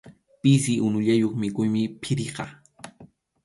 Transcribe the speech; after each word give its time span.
Pisi 0.41 0.73
unullayuq 0.85 1.33
mikhuymi 1.41 1.81
phiriqa. 2.01 2.45